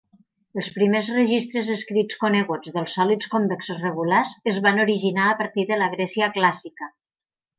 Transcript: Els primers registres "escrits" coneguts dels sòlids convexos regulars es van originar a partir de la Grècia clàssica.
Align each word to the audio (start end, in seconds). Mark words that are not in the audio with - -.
Els 0.59 0.69
primers 0.77 1.09
registres 1.17 1.67
"escrits" 1.73 2.17
coneguts 2.23 2.73
dels 2.79 2.95
sòlids 2.99 3.29
convexos 3.35 3.83
regulars 3.87 4.33
es 4.53 4.59
van 4.69 4.83
originar 4.87 5.27
a 5.31 5.37
partir 5.43 5.69
de 5.73 5.81
la 5.83 5.93
Grècia 5.97 6.33
clàssica. 6.41 6.91